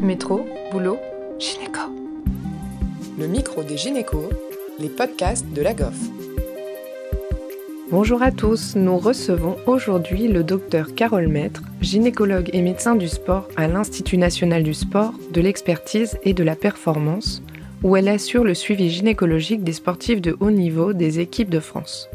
[0.00, 0.98] Métro, boulot,
[1.38, 1.80] gynéco.
[3.18, 4.28] Le micro des gynécos,
[4.78, 5.96] les podcasts de la GOF.
[7.90, 13.48] Bonjour à tous, nous recevons aujourd'hui le docteur Carole Maître, gynécologue et médecin du sport
[13.56, 17.42] à l'Institut national du sport, de l'expertise et de la performance,
[17.82, 22.10] où elle assure le suivi gynécologique des sportifs de haut niveau des équipes de France.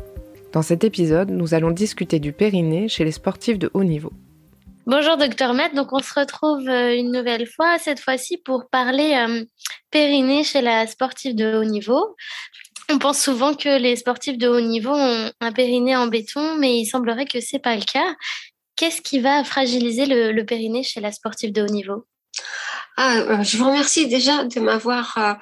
[0.53, 4.11] Dans cet épisode, nous allons discuter du périnée chez les sportifs de haut niveau.
[4.91, 9.13] Bonjour docteur Matt, donc on se retrouve euh, une nouvelle fois, cette fois-ci pour parler
[9.13, 9.45] euh,
[9.89, 12.17] périnée chez la sportive de haut niveau.
[12.89, 16.77] On pense souvent que les sportifs de haut niveau ont un périnée en béton, mais
[16.77, 18.15] il semblerait que c'est pas le cas.
[18.75, 22.05] Qu'est-ce qui va fragiliser le, le, périnée chez la sportive de haut niveau?
[22.97, 25.39] Ah, euh, Je vous remercie déjà de m'avoir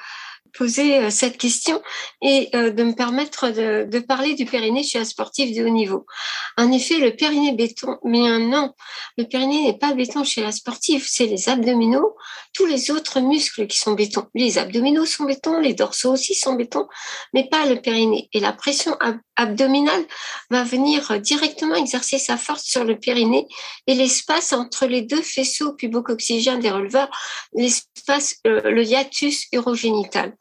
[0.54, 1.82] poser euh, cette question
[2.22, 6.06] et euh, de me permettre de, parler du périnée chez un sportif de haut niveau.
[6.58, 8.74] En effet, le périnée béton, mais non,
[9.18, 12.16] le périnée n'est pas béton chez la sportive, c'est les abdominaux,
[12.54, 14.26] tous les autres muscles qui sont béton.
[14.34, 16.88] Les abdominaux sont béton, les dorsaux aussi sont béton,
[17.34, 18.30] mais pas le périnée.
[18.34, 18.98] Et la pression
[19.36, 20.06] abdominale
[20.50, 23.48] va venir directement exercer sa force sur le périnée
[23.88, 27.10] et l'espace entre les deux faisceaux pubocoxygènes des releveurs,
[27.54, 30.36] l'espace, euh, le hiatus urogénital.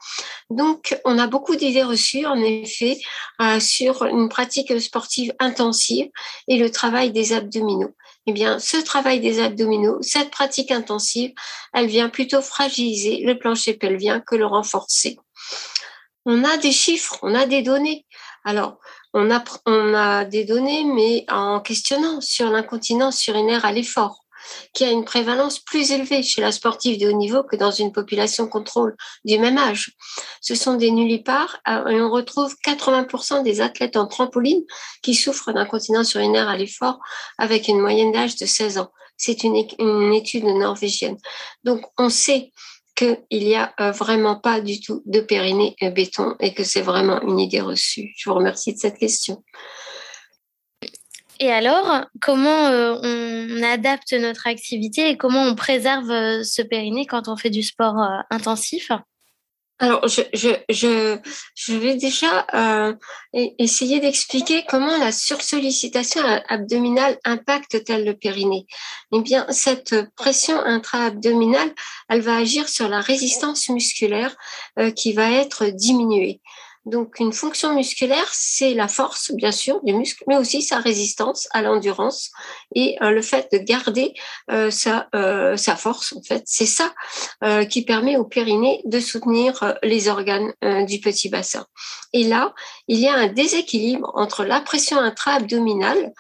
[0.51, 2.99] Donc, on a beaucoup d'idées reçues, en effet,
[3.41, 6.09] euh, sur une pratique sportive intensive
[6.49, 7.95] et le travail des abdominaux.
[8.27, 11.33] Eh bien, ce travail des abdominaux, cette pratique intensive,
[11.73, 15.19] elle vient plutôt fragiliser le plancher pelvien que le renforcer.
[16.25, 18.07] On a des chiffres, on a des données.
[18.45, 18.79] Alors,
[19.15, 24.25] on a, on a des données, mais en questionnant sur l'incontinence urinaire à l'effort
[24.75, 27.93] qui a une prévalence plus élevée chez la sportive de haut niveau que dans une
[27.93, 29.93] population contrôle du même âge.
[30.41, 34.63] Ce sont des nullipares euh, et on retrouve 80% des athlètes en trampoline
[35.03, 36.99] qui souffrent d'incontinence urinaire à l'effort
[37.39, 38.91] avec une moyenne d'âge de 16 ans.
[39.17, 41.17] C'est une, une étude norvégienne.
[41.65, 42.53] Donc on sait
[42.99, 47.21] qu'il n'y a euh, vraiment pas du tout de périnée béton et que c'est vraiment
[47.23, 48.13] une idée reçue.
[48.17, 49.45] Je vous remercie de cette question.
[51.41, 57.07] Et alors, comment euh, on adapte notre activité et comment on préserve euh, ce périnée
[57.07, 58.91] quand on fait du sport euh, intensif?
[59.81, 62.95] Alors, je, vais déjà euh,
[63.33, 68.67] essayer d'expliquer comment la sursollicitation abdominale impacte-t-elle le périnée.
[69.13, 71.73] Eh bien, cette pression intra-abdominale,
[72.09, 74.35] elle va agir sur la résistance musculaire
[74.97, 76.41] qui va être diminuée.
[76.89, 81.47] Donc, une fonction musculaire, c'est la force, bien sûr, du muscle, mais aussi sa résistance
[81.53, 82.31] à l'endurance
[82.75, 84.15] et euh, le fait de garder
[84.51, 86.43] euh, sa, euh, sa force, en fait.
[86.47, 86.93] C'est ça
[87.71, 90.53] qui permet au périnée de soutenir les organes
[90.87, 91.67] du petit bassin.
[92.13, 92.55] Et là,
[92.89, 96.13] il y a un déséquilibre entre la pression intra-abdominale,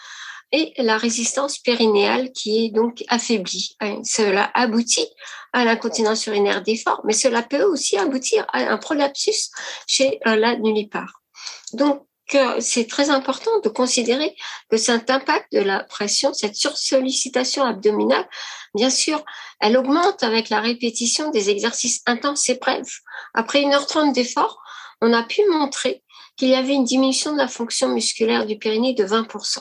[0.52, 3.76] et la résistance périnéale qui est donc affaiblie.
[4.04, 5.08] Cela aboutit
[5.52, 9.50] à l'incontinence urinaire d'effort, mais cela peut aussi aboutir à un prolapsus
[9.86, 11.22] chez la nullipare.
[11.72, 12.04] Donc,
[12.60, 14.36] c'est très important de considérer
[14.70, 18.28] que cet impact de la pression, cette sursollicitation abdominale,
[18.74, 19.24] bien sûr,
[19.60, 23.00] elle augmente avec la répétition des exercices intenses et brefs.
[23.34, 24.62] Après 1h30 d'effort,
[25.00, 26.02] on a pu montrer
[26.36, 29.58] qu'il y avait une diminution de la fonction musculaire du périnée de 20%.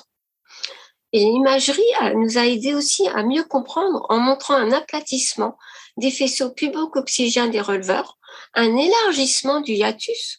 [1.13, 1.81] Et l'imagerie
[2.16, 5.57] nous a aidé aussi à mieux comprendre en montrant un aplatissement
[5.97, 8.18] des faisceaux pubocoxygènes des releveurs,
[8.53, 10.38] un élargissement du hiatus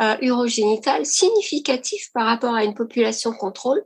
[0.00, 3.82] euh, urogénital significatif par rapport à une population contrôle.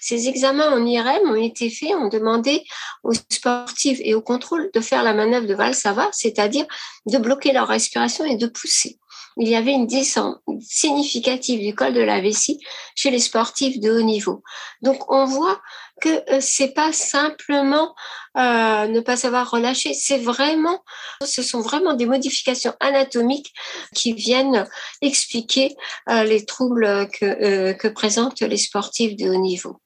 [0.00, 2.64] Ces examens en IRM ont été faits, on demandé
[3.02, 6.66] aux sportifs et aux contrôles de faire la manœuvre de Valsava, c'est-à-dire
[7.06, 8.98] de bloquer leur respiration et de pousser
[9.38, 12.60] il y avait une descente significative du col de la vessie
[12.94, 14.42] chez les sportifs de haut niveau.
[14.82, 15.60] Donc on voit
[16.00, 17.94] que euh, c'est pas simplement
[18.36, 20.84] euh, ne pas savoir relâcher, c'est vraiment,
[21.24, 23.52] ce sont vraiment des modifications anatomiques
[23.94, 24.64] qui viennent
[25.02, 25.74] expliquer
[26.08, 29.80] euh, les troubles que, euh, que présentent les sportifs de haut niveau.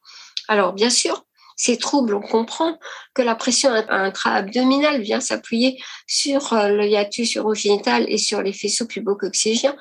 [0.48, 1.24] Alors bien sûr,
[1.56, 2.78] ces troubles, on comprend
[3.14, 8.87] que la pression intra-abdominale vient s'appuyer sur euh, le hiatus urogénital et sur les faisceaux
[8.87, 9.76] pubocoxygiens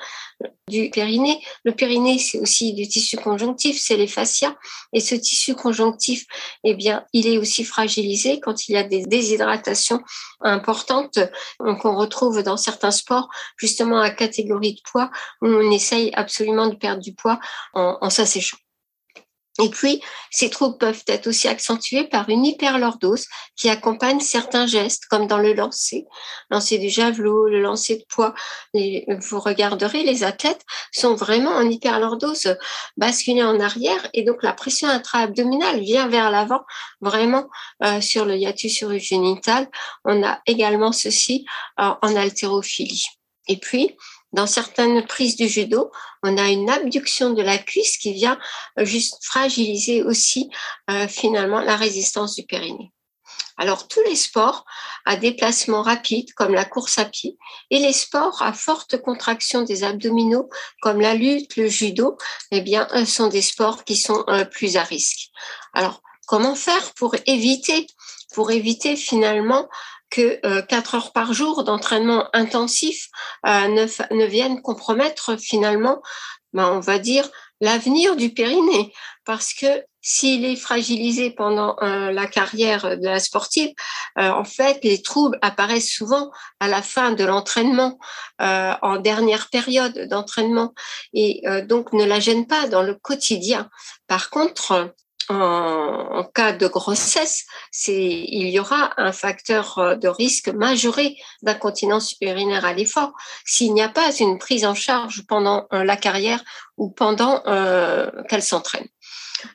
[0.67, 1.41] du périnée.
[1.63, 4.55] Le périnée, c'est aussi du tissu conjonctif, c'est les fascias.
[4.93, 6.25] Et ce tissu conjonctif,
[6.63, 10.01] eh bien, il est aussi fragilisé quand il y a des déshydratations
[10.41, 11.19] importantes
[11.59, 16.75] qu'on retrouve dans certains sports, justement à catégorie de poids, où on essaye absolument de
[16.75, 17.39] perdre du poids
[17.73, 18.57] en s'asséchant.
[19.61, 25.05] Et puis, ces troubles peuvent être aussi accentués par une hyperlordose qui accompagne certains gestes,
[25.05, 26.05] comme dans le lancer,
[26.49, 28.33] lancer du javelot, le lancer de poids.
[28.73, 32.57] vous regarderez, les athlètes sont vraiment en hyperlordose,
[32.97, 36.61] basculés en arrière, et donc la pression intra-abdominale vient vers l'avant,
[36.99, 37.47] vraiment
[37.83, 39.67] euh, sur le hiatus urogénital.
[40.05, 41.45] On a également ceci
[41.79, 43.05] euh, en haltérophilie.
[43.47, 43.95] Et puis,
[44.33, 45.91] dans certaines prises du judo,
[46.23, 48.39] on a une abduction de la cuisse qui vient
[48.79, 50.49] euh, juste fragiliser aussi
[50.89, 52.91] euh, finalement la résistance du périnée.
[53.57, 54.65] Alors tous les sports
[55.05, 57.37] à déplacement rapide comme la course à pied
[57.69, 60.49] et les sports à forte contraction des abdominaux
[60.81, 62.17] comme la lutte, le judo,
[62.51, 65.29] eh bien euh, sont des sports qui sont plus à risque.
[65.73, 67.87] Alors comment faire pour éviter
[68.33, 69.69] pour éviter finalement
[70.11, 73.07] que euh, quatre heures par jour d'entraînement intensif
[73.47, 76.01] euh, ne, ne, viennent compromettre finalement,
[76.53, 77.27] ben, on va dire,
[77.61, 78.93] l'avenir du périnée.
[79.25, 83.71] Parce que s'il est fragilisé pendant euh, la carrière de la sportive,
[84.17, 87.97] en fait, les troubles apparaissent souvent à la fin de l'entraînement,
[88.39, 90.73] en dernière période d'entraînement,
[91.13, 93.69] et donc ne la gênent pas dans le quotidien.
[94.07, 94.93] Par contre,
[95.31, 97.45] en, cas de grossesse,
[97.87, 103.13] il y aura un facteur euh, de risque majoré d'incontinence urinaire à l'effort
[103.45, 106.43] s'il n'y a pas une prise en charge pendant euh, la carrière
[106.77, 108.87] ou pendant euh, qu'elle s'entraîne.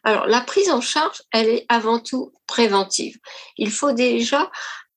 [0.03, 3.17] Alors, la prise en charge, elle est avant tout préventive.
[3.57, 4.51] Il faut déjà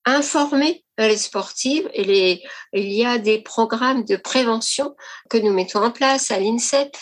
[0.05, 2.39] informer les sportives il
[2.73, 4.95] y a des programmes de prévention
[5.29, 6.95] que nous mettons en place à l'INSEP.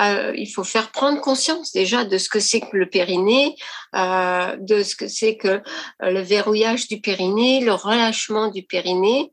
[0.00, 3.54] Euh, il faut faire prendre conscience déjà de ce que c'est que le périnée,
[3.94, 5.60] euh, de ce que c'est que euh,
[6.00, 9.30] le verrouillage du périnée, le relâchement du périnée.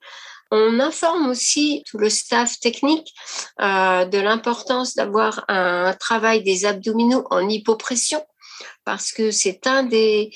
[0.52, 3.14] On informe aussi tout le staff technique
[3.60, 8.26] de l'importance d'avoir un travail des abdominaux en hypopression
[8.84, 10.32] parce que c'est un des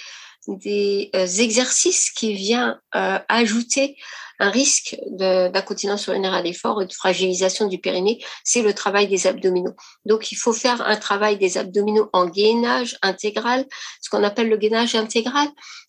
[1.16, 3.98] exercices qui vient ajouter
[4.40, 9.28] un risque d'incontinence urinaire à l'effort et de fragilisation du périnée, c'est le travail des
[9.28, 9.76] abdominaux.
[10.06, 13.66] Donc, il faut faire un travail des abdominaux en gainage intégral.
[14.02, 15.48] Ce qu'on appelle le gainage intégral,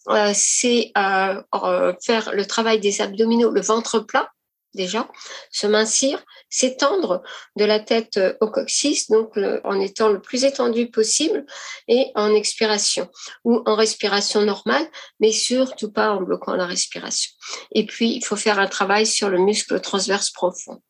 [0.08, 4.29] euh, c'est faire le travail des abdominaux, le ventre plat,
[4.75, 5.09] déjà,
[5.50, 7.23] se mincir, s'étendre
[7.56, 11.44] de la tête euh, au coccyx, donc en étant le plus étendu possible
[11.88, 13.09] et en expiration
[13.44, 14.87] ou en respiration normale,
[15.21, 17.32] mais surtout pas en bloquant la respiration.
[17.73, 20.82] Et puis, il faut faire un travail sur le muscle transverse profond.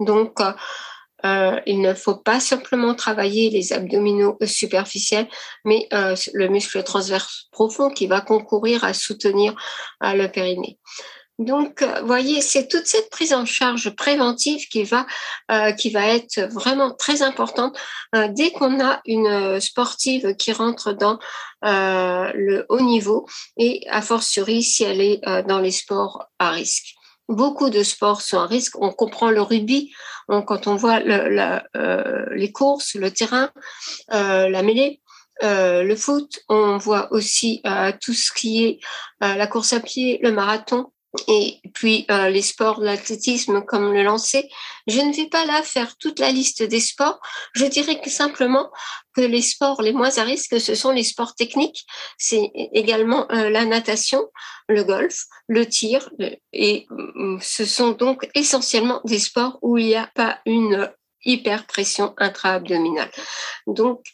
[0.00, 0.52] Donc, euh,
[1.24, 5.28] euh il ne faut pas simplement travailler les abdominaux superficiels,
[5.64, 9.54] mais le muscle transverse profond qui va concourir à soutenir
[10.04, 10.78] euh, le périnée.
[11.38, 15.06] Donc, vous voyez, c'est toute cette prise en charge préventive qui va,
[15.52, 17.78] euh, qui va être vraiment très importante
[18.16, 21.20] euh, dès qu'on a une sportive qui rentre dans
[21.64, 23.26] euh, le haut niveau
[23.56, 26.94] et a fortiori si elle est euh, dans les sports à risque.
[27.28, 28.76] Beaucoup de sports sont à risque.
[28.80, 29.92] On comprend le rugby
[30.28, 33.50] quand on voit le, euh, les courses, le terrain,
[34.08, 35.00] la mêlée.
[35.42, 37.62] le foot, on voit aussi
[38.00, 38.80] tout ce qui est
[39.20, 40.90] la course à pied, le marathon,
[41.26, 44.48] et puis euh, les sports, l'athlétisme comme le lancer.
[44.86, 47.18] Je ne vais pas là faire toute la liste des sports.
[47.54, 48.70] Je dirais simplement
[49.14, 51.86] que les sports les moins à risque, ce sont les sports techniques.
[52.18, 54.28] C'est également euh, la natation,
[54.68, 56.10] le golf, le tir.
[56.52, 60.90] Et mm, ce sont donc essentiellement des sports où il n'y a pas une
[61.24, 63.10] hyperpression intra-abdominale.
[63.66, 64.04] Donc,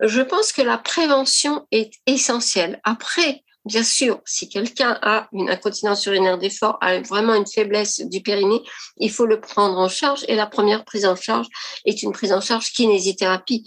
[0.00, 2.80] je pense que la prévention est essentielle.
[2.82, 8.20] Après, Bien sûr, si quelqu'un a une incontinence urinaire d'effort, a vraiment une faiblesse du
[8.20, 8.62] périnée,
[8.98, 10.22] il faut le prendre en charge.
[10.28, 11.46] Et la première prise en charge
[11.86, 13.64] est une prise en charge kinésithérapie,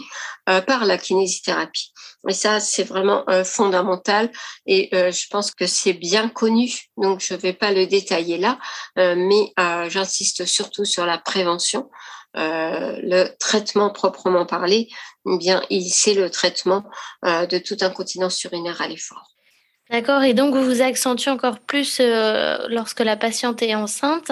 [0.50, 1.93] euh, par la kinésithérapie.
[2.29, 4.31] Et ça, c'est vraiment euh, fondamental.
[4.67, 6.71] Et euh, je pense que c'est bien connu.
[6.98, 8.60] Donc, je ne vais pas le détailler là,
[8.95, 9.51] mais
[9.89, 11.89] j'insiste surtout sur la prévention.
[12.36, 14.89] le traitement proprement parlé,
[15.25, 16.83] eh bien, c'est le traitement
[17.24, 19.37] de toute incontinence urinaire à l'effort.
[19.89, 24.32] D'accord, et donc vous vous accentuez encore plus euh, lorsque la patiente est enceinte.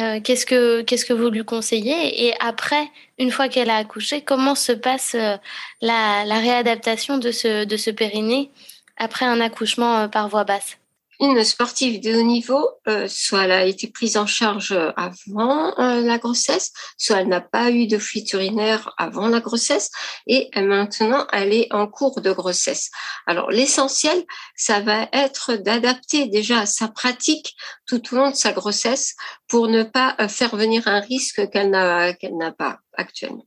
[0.00, 2.26] Euh, qu'est-ce que qu'est-ce que vous lui conseillez?
[2.26, 5.36] Et après, une fois qu'elle a accouché, comment se passe euh,
[5.80, 8.50] la, la, réadaptation de ce de ce périnée
[8.96, 10.78] après un accouchement par voie basse?
[11.20, 16.00] Une sportive de haut niveau, euh, soit elle a été prise en charge avant euh,
[16.00, 19.90] la grossesse, soit elle n'a pas eu de fuite urinaire avant la grossesse
[20.26, 22.90] et maintenant elle est en cours de grossesse.
[23.26, 24.24] Alors l'essentiel,
[24.56, 27.56] ça va être d'adapter déjà sa pratique
[27.88, 29.16] tout au long de sa grossesse
[29.48, 33.46] pour ne pas faire venir un risque qu'elle n'a pas actuellement.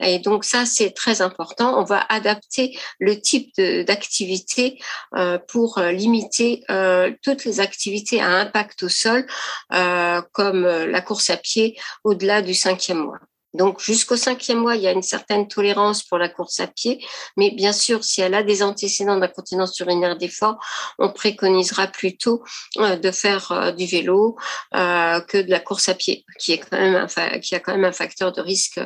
[0.00, 1.80] Et donc ça, c'est très important.
[1.80, 4.78] On va adapter le type d'activité
[5.16, 9.26] euh, pour limiter euh, toutes les activités à impact au sol,
[9.72, 13.18] euh, comme la course à pied au-delà du cinquième mois.
[13.54, 17.04] Donc jusqu'au cinquième mois, il y a une certaine tolérance pour la course à pied,
[17.36, 20.58] mais bien sûr, si elle a des antécédents d'incontinence urinaire d'effort,
[20.98, 22.44] on préconisera plutôt
[22.76, 24.36] euh, de faire euh, du vélo
[24.74, 28.32] euh, que de la course à pied, qui est quand a quand même un facteur
[28.32, 28.80] de risque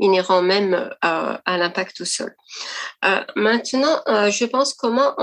[0.00, 2.34] inhérent même à l'impact au sol.
[3.34, 5.14] maintenant, je pense comment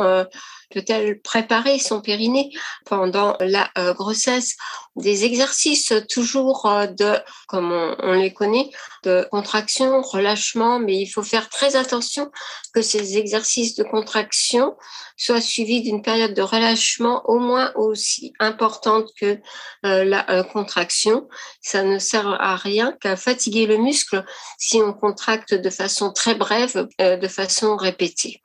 [0.72, 2.52] peut-elle préparer son périnée
[2.86, 4.56] pendant la grossesse?
[4.96, 7.18] Des exercices toujours euh, de,
[7.48, 8.70] comme on, les connaît,
[9.04, 12.32] de contraction, relâchement, mais il faut faire très attention
[12.74, 14.74] que ces exercices de contraction
[15.18, 19.38] soient suivis d'une période de relâchement au moins aussi importante que
[19.86, 21.28] euh, la euh, contraction.
[21.62, 24.24] Ça ne sert à rien qu'à fatiguer le muscle
[24.58, 28.42] si on contracte de façon très brève, de façon répétée.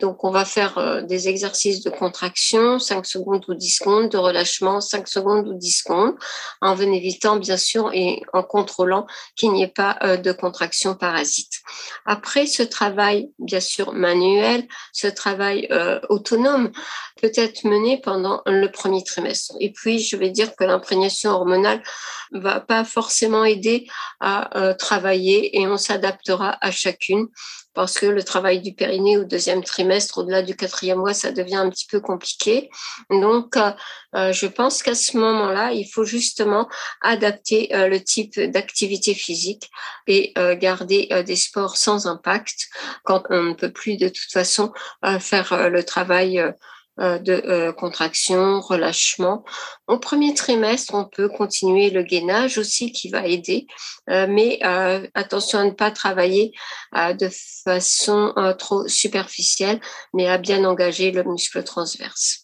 [0.00, 4.80] Donc, on va faire des exercices de contraction, 5 secondes ou 10 secondes, de relâchement,
[4.80, 6.14] 5 secondes ou 10 secondes,
[6.60, 11.60] en évitant bien sûr et en contrôlant qu'il n'y ait pas euh, de contraction parasite.
[12.06, 16.70] Après ce travail bien sûr manuel, ce travail euh, autonome
[17.20, 19.54] peut être mené pendant le premier trimestre.
[19.60, 21.82] Et puis je vais dire que l'imprégnation hormonale
[22.32, 23.86] va pas forcément aider
[24.20, 27.28] à euh, travailler et on s'adaptera à chacune
[27.74, 31.56] parce que le travail du périnée au deuxième trimestre, au-delà du quatrième mois, ça devient
[31.56, 32.70] un petit peu compliqué.
[33.10, 33.72] Donc, euh,
[34.14, 36.68] euh, je pense qu'à ce moment-là, il faut justement
[37.02, 39.70] adapter euh, le type d'activité physique
[40.06, 42.68] et garder des sports sans impact
[43.04, 44.72] quand on ne peut plus de toute façon
[45.18, 46.42] faire le travail
[46.98, 49.44] de euh, contraction, relâchement.
[49.86, 53.66] Au premier trimestre, on peut continuer le gainage aussi qui va aider,
[54.10, 54.60] euh, mais
[55.14, 56.52] attention à ne pas travailler
[56.94, 57.28] de
[57.64, 59.80] façon trop superficielle,
[60.12, 62.43] mais à bien engager le muscle transverse.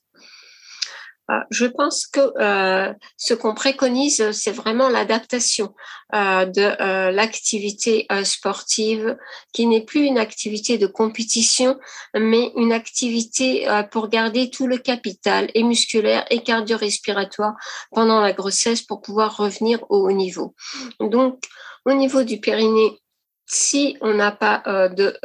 [1.31, 5.75] Euh, je pense que euh, ce qu'on préconise, c'est vraiment l'adaptation
[6.15, 9.17] euh, de l'activité sportive,
[9.53, 11.79] qui n'est plus une activité de compétition,
[12.15, 17.55] mais une activité pour garder tout le capital et musculaire et cardio-respiratoire
[17.93, 20.55] pendant la grossesse pour pouvoir revenir au haut niveau.
[20.99, 21.45] Donc,
[21.85, 22.99] au niveau du périnée,
[23.47, 25.19] si on n'a pas de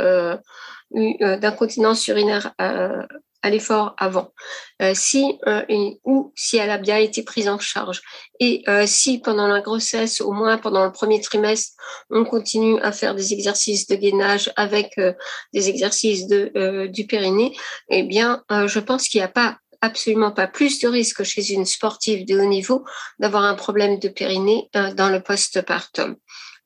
[0.92, 2.54] d'incontinence urinaire
[3.50, 4.34] l'effort avant,
[4.82, 5.64] euh, si euh,
[6.04, 8.02] ou si elle a bien été prise en charge,
[8.40, 11.74] et euh, si pendant la grossesse, au moins pendant le premier trimestre,
[12.10, 15.00] on continue à faire des exercices de gainage avec
[15.54, 17.56] des exercices de, du périnée,
[17.90, 21.66] eh bien, je pense qu'il n'y a pas absolument pas plus de risque chez une
[21.66, 22.84] sportive de haut niveau
[23.20, 26.16] d'avoir un problème de périnée dans le postpartum.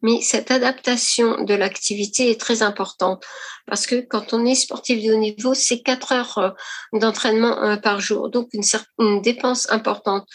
[0.02, 3.26] Mais cette adaptation de l'activité est très importante
[3.68, 6.50] parce que quand on est sportif de haut niveau, c'est quatre heures euh,
[6.94, 10.28] d'entraînement euh, par jour, donc une, certaine dépense importante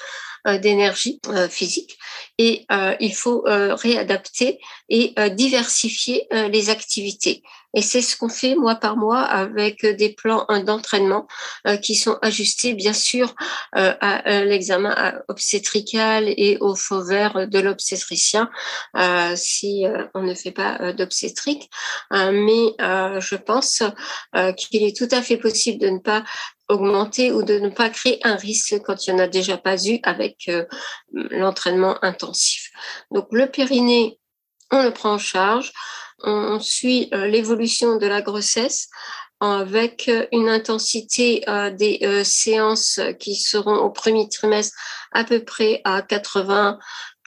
[0.47, 1.97] euh, d'énergie physique
[2.39, 2.67] et
[3.01, 7.43] il faut réadapter et diversifier les activités.
[7.75, 11.27] Et c'est ce qu'on fait mois par mois avec des plans d'entraînement
[11.83, 13.35] qui sont ajustés bien sûr
[13.73, 18.51] à l'examen obstétrical et au faux vert de l'obstétricien
[19.35, 21.71] si on ne fait pas d'obstétrique.
[22.11, 23.83] mais je pense
[24.37, 26.25] euh, qu'il est tout à fait possible de ne pas
[26.69, 29.77] augmenter ou de ne pas créer un risque quand il n'y en a déjà pas
[29.85, 30.65] eu avec euh,
[31.13, 32.71] l'entraînement intensif.
[33.11, 34.19] Donc le périnée,
[34.71, 35.73] on le prend en charge,
[36.23, 38.89] on suit euh, l'évolution de la grossesse
[39.41, 44.75] avec une intensité des séances qui seront au premier trimestre
[45.13, 46.79] à peu près à 80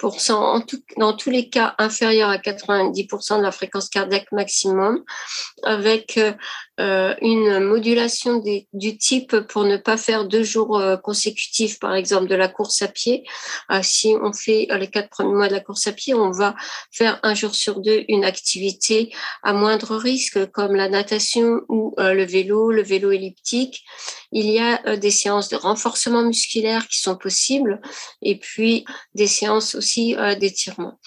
[0.03, 5.03] en tout, dans tous les cas inférieur à 90% de la fréquence cardiaque maximum,
[5.63, 6.19] avec
[6.79, 12.27] euh, une modulation du type pour ne pas faire deux jours euh, consécutifs, par exemple
[12.27, 13.23] de la course à pied.
[13.71, 16.55] Euh, si on fait les quatre premiers mois de la course à pied, on va
[16.91, 19.11] faire un jour sur deux une activité
[19.41, 23.83] à moindre risque, comme la natation ou le vélo, le vélo elliptique.
[24.31, 27.81] Il y a des séances de renforcement musculaire qui sont possibles,
[28.21, 30.99] et puis des séances aussi d'étirement.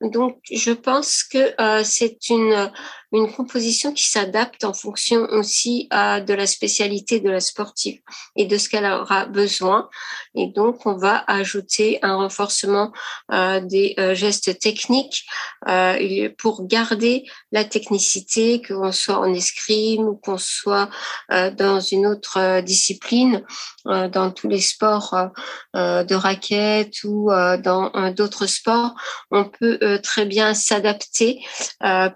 [0.00, 1.54] Donc, je pense que
[1.84, 2.70] c'est une
[3.12, 8.00] une composition qui s'adapte en fonction aussi à de la spécialité de la sportive
[8.34, 9.88] et de ce qu'elle aura besoin.
[10.34, 12.92] Et donc, on va ajouter un renforcement
[13.32, 15.24] euh, des euh, gestes techniques
[15.68, 20.88] euh, pour garder la technicité, qu'on soit en escrime ou qu'on soit
[21.28, 23.44] dans une autre discipline,
[23.84, 25.30] dans tous les sports
[25.74, 27.30] de raquettes ou
[27.62, 28.94] dans d'autres sports,
[29.30, 31.40] on peut très bien s'adapter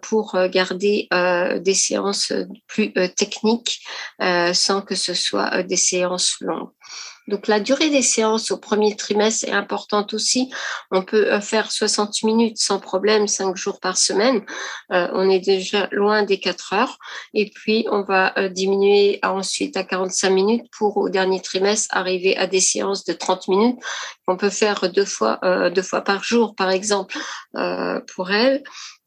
[0.02, 0.80] pour garder
[1.10, 2.32] des séances
[2.66, 3.82] plus techniques
[4.52, 6.70] sans que ce soit des séances longues.
[7.30, 10.50] Donc la durée des séances au premier trimestre est importante aussi.
[10.90, 14.42] On peut euh, faire 60 minutes sans problème, 5 jours par semaine.
[14.92, 16.98] Euh, on est déjà loin des 4 heures.
[17.32, 22.36] Et puis on va euh, diminuer ensuite à 45 minutes pour au dernier trimestre arriver
[22.36, 23.78] à des séances de 30 minutes
[24.26, 27.16] qu'on peut faire deux fois, deux fois par jour, par exemple,
[28.06, 28.62] pour elle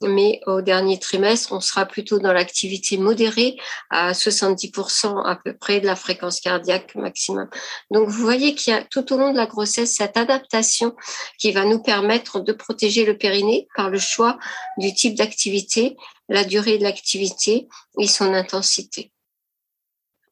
[0.07, 3.57] mais au dernier trimestre, on sera plutôt dans l'activité modérée
[3.89, 7.47] à 70% à peu près de la fréquence cardiaque maximum.
[7.91, 10.95] Donc, vous voyez qu'il y a tout au long de la grossesse cette adaptation
[11.39, 14.37] qui va nous permettre de protéger le périnée par le choix
[14.77, 15.97] du type d'activité,
[16.29, 17.67] la durée de l'activité
[17.99, 19.11] et son intensité.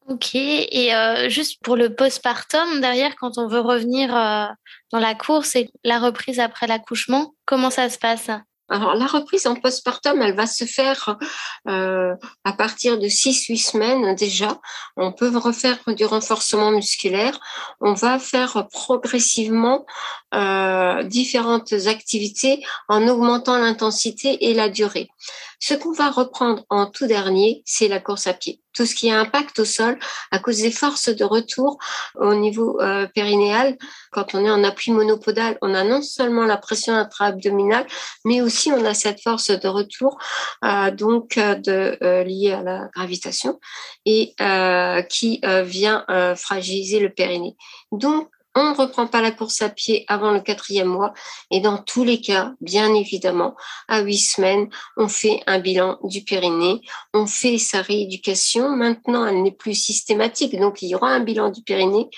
[0.08, 4.46] Ok, et euh, juste pour le postpartum, derrière, quand on veut revenir euh,
[4.90, 8.28] dans la course et la reprise après l'accouchement, comment ça se passe?
[8.72, 11.18] Alors, la reprise en postpartum, elle va se faire
[11.68, 12.14] euh,
[12.44, 14.60] à partir de 6-8 semaines déjà.
[14.96, 17.38] On peut refaire du renforcement musculaire.
[17.82, 19.84] On va faire progressivement
[20.32, 25.10] euh, différentes activités en augmentant l'intensité et la durée.
[25.64, 28.60] Ce qu'on va reprendre en tout dernier, c'est la course à pied.
[28.72, 29.96] Tout ce qui a impact au sol
[30.32, 31.78] à cause des forces de retour
[32.16, 33.78] au niveau euh, périnéal.
[34.10, 37.86] Quand on est en appui monopodal, on a non seulement la pression intra-abdominale,
[38.24, 40.18] mais aussi on a cette force de retour
[40.64, 43.60] euh, donc euh, liée à la gravitation
[44.04, 44.34] et
[45.08, 46.04] qui vient
[46.34, 47.54] fragiliser le périnée.
[47.92, 51.12] Donc on ne reprend pas la course à pied avant le quatrième mois.
[51.50, 53.56] Et dans tous les cas, bien évidemment,
[53.88, 56.80] à huit semaines, on fait un bilan du périnée,
[57.14, 58.70] on fait sa rééducation.
[58.76, 62.08] Maintenant, elle n'est plus systématique, donc il y aura un bilan du périnée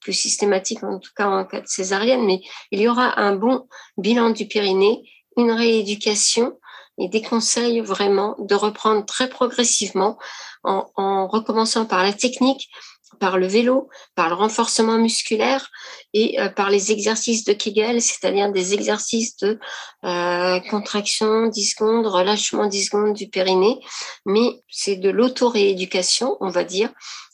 [0.00, 3.66] plus systématique, en tout cas en cas de césarienne, mais il y aura un bon
[3.96, 5.02] bilan du périnée,
[5.38, 6.58] une rééducation
[6.98, 10.18] et des conseils vraiment de reprendre très progressivement
[10.62, 12.68] en, en recommençant par la technique,
[13.18, 15.70] par le vélo, par le renforcement musculaire
[16.12, 19.58] et euh, par les exercices de Kegel, c'est-à-dire des exercices de
[20.04, 23.78] euh, contraction 10 secondes, relâchement 10 secondes du périnée,
[24.26, 26.90] mais c'est de l'auto-rééducation, on va dire.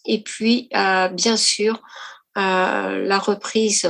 [0.06, 1.80] Et puis, euh, bien sûr,
[2.36, 3.86] la reprise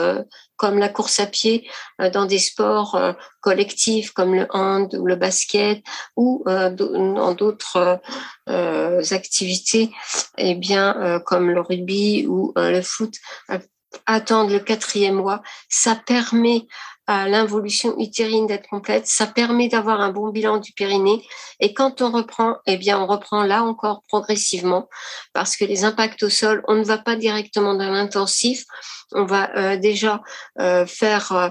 [0.61, 1.67] comme la course à pied
[2.03, 3.01] euh, dans des sports
[3.41, 5.83] collectifs comme le hand ou le basket
[6.17, 8.01] ou dans d'autres
[8.47, 9.91] activités
[10.37, 13.15] eh bien comme le rugby ou le foot
[14.05, 16.67] attendre le quatrième mois ça permet
[17.11, 19.07] l'involution utérine d'être complète.
[19.07, 21.23] Ça permet d'avoir un bon bilan du périnée.
[21.61, 24.89] Et quand on reprend, eh bien, on reprend là encore progressivement
[25.33, 28.65] parce que les impacts au sol, on ne va pas directement dans l'intensif.
[29.13, 30.21] On va euh, déjà
[30.61, 31.49] euh, faire euh,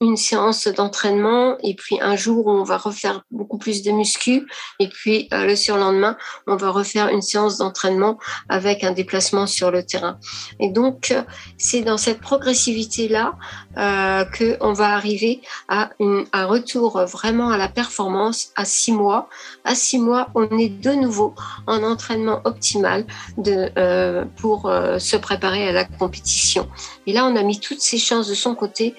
[0.00, 4.46] une séance d'entraînement et puis un jour où on va refaire beaucoup plus de muscu
[4.78, 8.18] et puis euh, le surlendemain on va refaire une séance d'entraînement
[8.48, 10.18] avec un déplacement sur le terrain.
[10.58, 11.22] Et donc euh,
[11.58, 13.34] c'est dans cette progressivité là
[13.76, 19.28] euh, que on va arriver à un retour vraiment à la performance à six mois.
[19.64, 21.34] À six mois on est de nouveau
[21.66, 26.68] en entraînement optimal de euh, pour se préparer à la compétition.
[27.06, 28.94] Et là on a mis toutes ses chances de son côté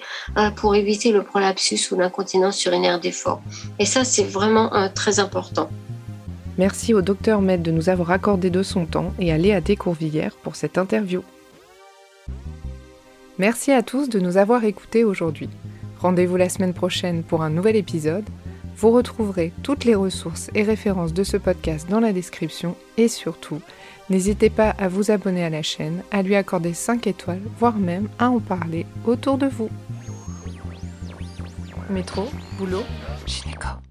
[0.52, 3.42] pour éviter le prolapsus ou l'incontinence urinaire d'effort.
[3.78, 5.68] Et ça, c'est vraiment euh, très important.
[6.58, 9.60] Merci au docteur Med de nous avoir accordé de son temps et à Léa
[10.42, 11.22] pour cette interview.
[13.38, 15.48] Merci à tous de nous avoir écoutés aujourd'hui.
[15.98, 18.24] Rendez-vous la semaine prochaine pour un nouvel épisode.
[18.76, 23.60] Vous retrouverez toutes les ressources et références de ce podcast dans la description et surtout,
[24.10, 28.08] n'hésitez pas à vous abonner à la chaîne, à lui accorder 5 étoiles, voire même
[28.18, 29.70] à en parler autour de vous.
[31.92, 32.26] Métro,
[32.56, 32.86] boulot,
[33.26, 33.82] gynéco.